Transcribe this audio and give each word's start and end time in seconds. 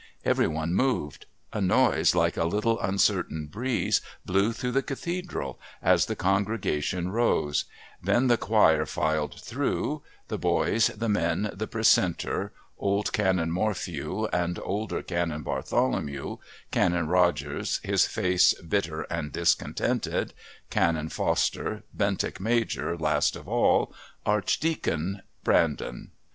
Every 0.25 0.47
one 0.47 0.73
moved; 0.73 1.27
a 1.53 1.61
noise 1.61 2.15
like 2.15 2.35
a 2.35 2.45
little 2.45 2.79
uncertain 2.81 3.45
breeze 3.45 4.01
blew 4.25 4.51
through 4.51 4.71
the 4.71 4.81
Cathedral 4.81 5.59
as 5.79 6.07
the 6.07 6.15
congregation 6.15 7.11
rose; 7.11 7.65
then 8.01 8.25
the 8.25 8.35
choir 8.35 8.87
filed 8.87 9.39
through, 9.39 10.01
the 10.27 10.39
boys, 10.39 10.87
the 10.87 11.07
men, 11.07 11.51
the 11.53 11.67
Precentor, 11.67 12.51
old 12.79 13.13
Canon 13.13 13.51
Morphew 13.51 14.25
and 14.33 14.57
older 14.63 15.03
Canon 15.03 15.43
Batholomew, 15.43 16.37
Canon 16.71 17.05
Rogers, 17.05 17.79
his 17.83 18.07
face 18.07 18.55
bitter 18.55 19.03
and 19.03 19.31
discontented, 19.31 20.33
Canon 20.71 21.09
Foster, 21.09 21.83
Bentinck 21.95 22.39
Major, 22.39 22.97
last 22.97 23.35
of 23.35 23.47
all, 23.47 23.93
Archdeacon 24.25 25.21
Brandon. 25.43 26.09